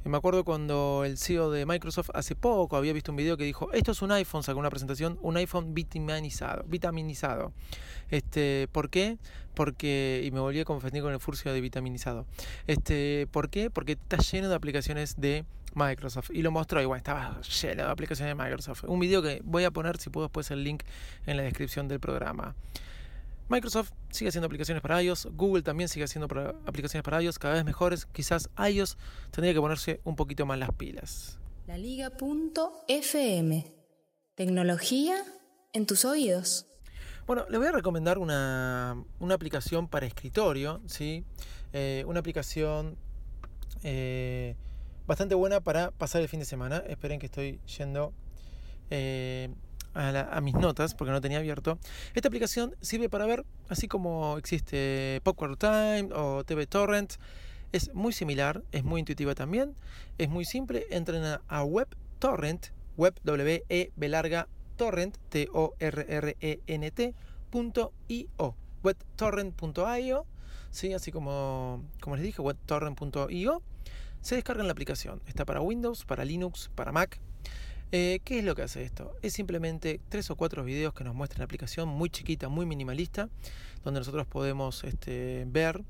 Eh, 0.03 0.09
me 0.09 0.17
acuerdo 0.17 0.43
cuando 0.43 1.03
el 1.05 1.17
CEO 1.17 1.49
de 1.51 1.65
Microsoft 1.65 2.09
hace 2.13 2.35
poco 2.35 2.75
había 2.75 2.91
visto 2.91 3.13
un 3.13 3.15
video 3.15 3.37
que 3.37 3.45
dijo, 3.45 3.71
esto 3.71 3.93
es 3.93 4.01
un 4.01 4.11
iPhone, 4.11 4.43
sacó 4.43 4.59
una 4.59 4.69
presentación, 4.69 5.17
un 5.21 5.37
iPhone 5.37 5.73
vitaminizado, 5.73 6.65
vitaminizado. 6.67 7.53
Este, 8.11 8.67
¿Por 8.73 8.89
qué? 8.89 9.17
Porque, 9.53 10.21
y 10.25 10.31
me 10.31 10.41
volví 10.41 10.59
a 10.59 10.65
confundir 10.65 11.01
con 11.01 11.13
el 11.13 11.19
furcio 11.21 11.53
de 11.53 11.61
vitaminizado. 11.61 12.25
Este, 12.67 13.27
¿Por 13.31 13.49
qué? 13.49 13.69
Porque 13.69 13.93
está 13.93 14.17
lleno 14.17 14.49
de 14.49 14.55
aplicaciones 14.55 15.15
de 15.17 15.45
Microsoft. 15.75 16.29
Y 16.33 16.41
lo 16.41 16.51
mostró 16.51 16.81
igual, 16.81 16.97
estaba 16.97 17.41
lleno 17.41 17.83
de 17.83 17.91
aplicaciones 17.91 18.35
de 18.35 18.43
Microsoft. 18.43 18.85
Un 18.85 18.99
video 18.99 19.21
que 19.21 19.41
voy 19.43 19.63
a 19.63 19.71
poner, 19.71 19.97
si 19.97 20.09
puedo, 20.09 20.27
después 20.27 20.51
el 20.51 20.63
link 20.63 20.83
en 21.25 21.37
la 21.37 21.43
descripción 21.43 21.87
del 21.87 21.99
programa. 21.99 22.55
Microsoft 23.49 23.91
sigue 24.09 24.29
haciendo 24.29 24.45
aplicaciones 24.45 24.81
para 24.81 25.01
iOS, 25.01 25.27
Google 25.33 25.63
también 25.63 25.89
sigue 25.89 26.05
haciendo 26.05 26.27
aplicaciones 26.65 27.03
para 27.03 27.21
iOS, 27.21 27.39
cada 27.39 27.55
vez 27.55 27.65
mejores. 27.65 28.05
Quizás 28.05 28.49
iOS 28.57 28.97
tendría 29.31 29.53
que 29.53 29.59
ponerse 29.59 29.99
un 30.03 30.15
poquito 30.15 30.45
más 30.45 30.57
las 30.57 30.71
pilas. 30.71 31.37
La 31.67 31.77
Liga.fm 31.77 33.65
Tecnología 34.35 35.23
en 35.73 35.85
tus 35.85 36.05
oídos. 36.05 36.65
Bueno, 37.27 37.45
les 37.49 37.59
voy 37.59 37.67
a 37.67 37.71
recomendar 37.71 38.17
una, 38.17 38.97
aplicación 39.31 39.87
para 39.87 40.05
escritorio, 40.05 40.81
¿sí? 40.87 41.23
Eh, 41.71 42.03
una 42.07 42.19
aplicación 42.19 42.97
eh, 43.83 44.55
bastante 45.07 45.35
buena 45.35 45.61
para 45.61 45.91
pasar 45.91 46.21
el 46.21 46.29
fin 46.29 46.39
de 46.39 46.45
semana. 46.45 46.77
Esperen 46.87 47.19
que 47.19 47.25
estoy 47.25 47.59
yendo 47.77 48.13
eh, 48.89 49.49
a, 49.93 50.41
mis 50.41 50.55
notas 50.55 50.95
porque 50.95 51.11
no 51.11 51.21
tenía 51.21 51.39
abierto. 51.39 51.77
Esta 52.13 52.27
aplicación 52.27 52.75
sirve 52.81 53.09
para 53.09 53.25
ver, 53.25 53.45
así 53.69 53.87
como 53.87 54.37
existe 54.37 55.21
Popcorn 55.23 55.57
Time 55.57 56.09
o 56.13 56.43
TV 56.43 56.67
Torrent. 56.67 57.13
Es 57.71 57.93
muy 57.93 58.13
similar, 58.13 58.63
es 58.71 58.83
muy 58.83 58.99
intuitiva 58.99 59.33
también, 59.33 59.75
es 60.19 60.29
muy 60.29 60.45
simple. 60.45 60.85
Entren 60.91 61.23
a, 61.47 61.63
WebTorrent, 61.63 62.67
web 62.97 63.19
w 63.23 63.63
e 63.69 63.91
b 63.95 64.09
larga 64.09 64.47
torrent 64.75 65.17
t 65.29 65.47
o 65.51 65.73
r 65.79 66.05
r 66.07 66.37
e 66.39 66.59
n 66.67 66.91
t 66.91 67.15
punto 67.49 67.91
.io, 68.07 68.55
webtorrent.io, 68.83 70.25
sí, 70.69 70.93
así 70.93 71.11
como 71.11 71.83
como 71.99 72.15
les 72.15 72.25
dije, 72.25 72.41
webtorrent.io 72.41 73.61
se 74.23 74.35
descargan 74.35 74.67
la 74.67 74.71
aplicación. 74.71 75.21
Está 75.27 75.45
para 75.45 75.61
Windows, 75.61 76.05
para 76.05 76.23
Linux, 76.23 76.71
para 76.73 76.91
Mac. 76.93 77.19
Eh, 77.91 78.21
¿Qué 78.23 78.39
es 78.39 78.45
lo 78.45 78.55
que 78.55 78.63
hace 78.63 78.83
esto? 78.83 79.13
Es 79.21 79.33
simplemente 79.33 79.99
tres 80.09 80.31
o 80.31 80.35
cuatro 80.35 80.63
videos 80.63 80.93
que 80.93 81.03
nos 81.03 81.13
muestran 81.13 81.39
la 81.39 81.45
aplicación 81.45 81.89
muy 81.89 82.09
chiquita, 82.09 82.47
muy 82.47 82.65
minimalista, 82.65 83.29
donde 83.83 83.99
nosotros 83.99 84.25
podemos 84.25 84.85
este, 84.85 85.45
ver. 85.47 85.83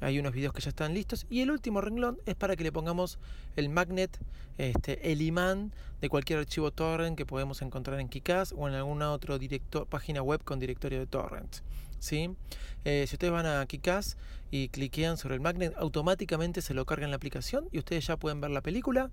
Hay 0.00 0.20
unos 0.20 0.32
videos 0.32 0.54
que 0.54 0.60
ya 0.60 0.70
están 0.70 0.94
listos. 0.94 1.26
Y 1.28 1.40
el 1.40 1.50
último 1.50 1.80
renglón 1.80 2.18
es 2.26 2.36
para 2.36 2.54
que 2.54 2.62
le 2.62 2.70
pongamos 2.70 3.18
el 3.56 3.68
magnet, 3.68 4.16
este, 4.56 5.10
el 5.10 5.20
imán 5.20 5.74
de 6.00 6.08
cualquier 6.08 6.38
archivo 6.38 6.70
torrent 6.70 7.18
que 7.18 7.26
podemos 7.26 7.60
encontrar 7.60 7.98
en 7.98 8.08
Kickass 8.08 8.54
o 8.56 8.68
en 8.68 8.74
alguna 8.74 9.10
otra 9.10 9.36
página 9.90 10.22
web 10.22 10.42
con 10.44 10.60
directorio 10.60 11.00
de 11.00 11.06
torrent. 11.06 11.56
Eh, 12.84 13.04
si 13.06 13.14
ustedes 13.14 13.32
van 13.32 13.46
a 13.46 13.64
Kickass 13.66 14.16
y 14.50 14.68
cliquean 14.68 15.16
sobre 15.16 15.34
el 15.34 15.40
magnet, 15.40 15.74
automáticamente 15.76 16.62
se 16.62 16.74
lo 16.74 16.84
carga 16.86 17.04
en 17.04 17.10
la 17.10 17.16
aplicación 17.16 17.68
y 17.70 17.78
ustedes 17.78 18.06
ya 18.06 18.16
pueden 18.16 18.40
ver 18.40 18.50
la 18.50 18.62
película. 18.62 19.10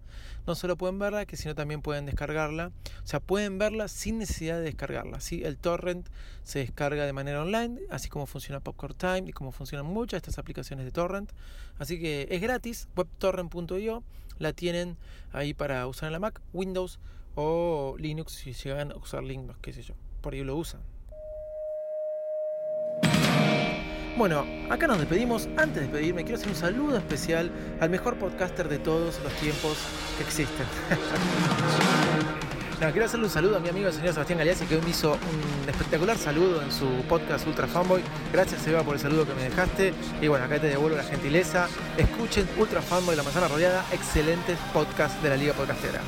No 0.47 0.55
solo 0.55 0.77
pueden 0.77 0.97
verla, 0.97 1.25
que 1.25 1.37
sino 1.37 1.53
también 1.53 1.81
pueden 1.81 2.05
descargarla. 2.05 2.71
O 3.03 3.07
sea, 3.07 3.19
pueden 3.19 3.57
verla 3.57 3.87
sin 3.87 4.19
necesidad 4.19 4.57
de 4.57 4.63
descargarla. 4.63 5.19
¿sí? 5.19 5.43
El 5.43 5.57
torrent 5.57 6.07
se 6.43 6.59
descarga 6.59 7.05
de 7.05 7.13
manera 7.13 7.41
online, 7.41 7.81
así 7.89 8.09
como 8.09 8.25
funciona 8.25 8.61
Popcorn 8.61 8.95
Time 8.95 9.23
y 9.27 9.33
como 9.33 9.51
funcionan 9.51 9.85
muchas 9.85 10.21
de 10.21 10.29
estas 10.29 10.39
aplicaciones 10.39 10.85
de 10.85 10.91
torrent. 10.91 11.31
Así 11.77 11.99
que 11.99 12.27
es 12.31 12.41
gratis, 12.41 12.87
webtorrent.io. 12.95 14.03
La 14.39 14.53
tienen 14.53 14.97
ahí 15.31 15.53
para 15.53 15.85
usar 15.87 16.07
en 16.07 16.13
la 16.13 16.19
Mac, 16.19 16.41
Windows 16.53 16.99
o 17.35 17.95
Linux 17.97 18.33
si 18.33 18.53
llegan 18.53 18.91
a 18.91 18.95
usar 18.95 19.23
Linux, 19.23 19.57
qué 19.61 19.73
sé 19.73 19.83
yo. 19.83 19.95
Por 20.21 20.33
ahí 20.33 20.43
lo 20.43 20.55
usan. 20.55 20.81
Bueno, 24.17 24.45
acá 24.71 24.87
nos 24.87 24.97
despedimos. 24.97 25.47
Antes 25.57 25.75
de 25.75 25.81
despedirme, 25.81 26.23
quiero 26.23 26.37
hacer 26.39 26.49
un 26.49 26.55
saludo 26.55 26.97
especial 26.97 27.51
al 27.79 27.91
mejor 27.91 28.15
podcaster 28.15 28.67
de 28.67 28.79
todos 28.79 29.19
los 29.23 29.31
tiempos 29.33 29.77
que 30.17 30.23
existen. 30.23 30.65
quiero 32.91 33.05
hacerle 33.05 33.25
un 33.25 33.31
saludo 33.31 33.57
a 33.57 33.59
mi 33.59 33.69
amigo 33.69 33.87
el 33.87 33.93
señor 33.93 34.13
Sebastián 34.13 34.39
Galeazzi 34.39 34.65
que 34.65 34.75
hoy 34.75 34.81
me 34.81 34.91
hizo 34.91 35.13
un 35.13 35.69
espectacular 35.69 36.17
saludo 36.17 36.61
en 36.63 36.71
su 36.71 36.87
podcast 37.07 37.45
Ultra 37.45 37.67
Fanboy. 37.67 38.01
Gracias 38.33 38.65
Eva 38.65 38.81
por 38.81 38.95
el 38.95 38.99
saludo 38.99 39.27
que 39.27 39.35
me 39.35 39.43
dejaste. 39.43 39.93
Y 40.19 40.27
bueno, 40.27 40.45
acá 40.45 40.59
te 40.59 40.67
devuelvo 40.67 40.97
la 40.97 41.03
gentileza. 41.03 41.67
Escuchen 41.95 42.47
Ultra 42.57 42.81
Fanboy 42.81 43.15
La 43.15 43.21
Manzana 43.21 43.47
Rodeada, 43.47 43.85
excelentes 43.91 44.57
podcasts 44.73 45.21
de 45.21 45.29
la 45.29 45.37
Liga 45.37 45.53
Podcastera. 45.53 46.01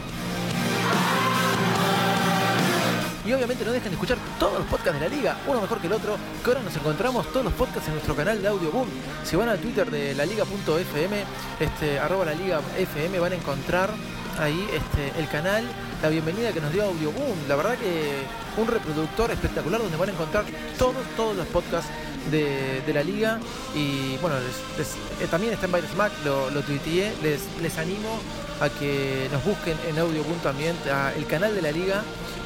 Y 3.30 3.34
obviamente 3.34 3.64
no 3.64 3.72
dejen 3.72 3.92
de 3.92 3.94
escuchar 3.94 4.18
todos 4.40 4.58
los 4.58 4.68
podcasts 4.68 5.00
de 5.00 5.08
la 5.08 5.16
liga, 5.16 5.38
uno 5.46 5.62
mejor 5.62 5.80
que 5.80 5.86
el 5.86 5.94
otro, 5.94 6.18
que 6.44 6.50
ahora 6.50 6.64
nos 6.64 6.76
encontramos 6.76 7.32
todos 7.32 7.46
los 7.46 7.54
podcasts 7.54 7.88
en 7.88 7.94
nuestro 7.94 8.16
canal 8.16 8.42
de 8.42 8.48
Audio 8.48 8.72
Boom. 8.72 8.88
Si 9.24 9.36
van 9.36 9.50
al 9.50 9.60
Twitter 9.60 9.92
de 9.92 10.16
la 10.16 10.26
liga.fm, 10.26 11.24
este, 11.60 12.00
arroba 12.00 12.26
la 12.26 12.34
liga 12.34 12.60
FM, 12.76 13.20
van 13.20 13.34
a 13.34 13.36
encontrar 13.36 13.92
ahí 14.40 14.68
este, 14.74 15.20
el 15.20 15.30
canal, 15.30 15.64
la 16.02 16.10
bienvenida 16.10 16.52
que 16.54 16.62
nos 16.62 16.72
dio 16.72 16.84
Audio 16.84 17.12
Boom. 17.12 17.38
La 17.48 17.56
verdad 17.56 17.78
que 17.78 18.24
un 18.58 18.68
reproductor 18.68 19.32
espectacular 19.32 19.82
donde 19.82 19.98
van 19.98 20.10
a 20.10 20.12
encontrar 20.14 20.46
todos, 20.78 20.96
todos 21.18 21.36
los 21.36 21.48
podcasts 21.48 21.90
de, 22.32 22.94
la 22.94 23.04
liga. 23.04 23.40
Y 23.76 24.18
bueno, 24.18 24.38
eh, 24.38 25.28
también 25.30 25.54
está 25.54 25.66
en 25.66 25.74
Virus 25.74 25.96
Mac, 25.96 26.12
lo, 26.24 26.50
lo 26.52 26.62
tuiteé. 26.62 27.14
Les, 27.22 27.42
les 27.62 27.78
animo 27.78 28.20
a 28.62 28.70
que 28.70 29.28
nos 29.32 29.44
busquen 29.44 29.78
en 29.88 30.00
Audio 30.00 30.24
Boom 30.24 30.40
también, 30.40 30.76
el 31.18 31.26
canal 31.28 31.56
de 31.56 31.62
la 31.62 31.72
liga 31.72 32.04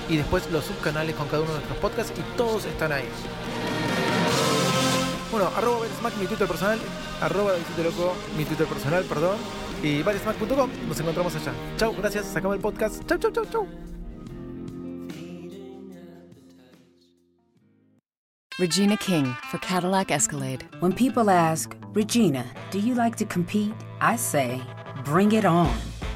y 0.09 0.17
después 0.17 0.49
los 0.51 0.65
subcanales 0.65 1.15
con 1.15 1.27
cada 1.27 1.41
uno 1.41 1.51
de 1.53 1.59
nuestros 1.59 1.79
podcasts 1.79 2.13
y 2.17 2.37
todos 2.37 2.65
están 2.65 2.91
ahí. 2.91 3.05
Bueno, 5.31 5.49
arroba 5.55 5.85
Smack, 5.99 6.15
mi 6.17 6.27
Twitter 6.27 6.47
personal, 6.47 6.79
arroba 7.19 7.53
Loco, 7.83 8.13
mi 8.37 8.45
Twitter 8.45 8.67
personal, 8.67 9.03
perdón. 9.05 9.37
Y 9.83 10.01
baresmac.com. 10.01 10.69
Nos 10.87 10.99
encontramos 10.99 11.35
allá. 11.35 11.53
Chau, 11.77 11.93
gracias. 11.93 12.25
Se 12.25 12.39
acaba 12.39 12.55
el 12.55 12.61
podcast. 12.61 13.05
Chau, 13.07 13.17
chau, 13.17 13.31
chau, 13.31 13.45
chau. 13.45 13.67
Regina 18.59 18.95
King 18.97 19.35
for 19.49 19.57
Cadillac 19.59 20.11
Escalade. 20.11 20.63
When 20.79 20.93
people 20.93 21.29
ask, 21.31 21.75
Regina, 21.93 22.45
do 22.69 22.79
you 22.79 22.93
like 22.93 23.15
to 23.17 23.25
compete? 23.25 23.73
I 23.99 24.15
say, 24.15 24.61
bring 25.03 25.31
it 25.31 25.43
on. 25.43 25.92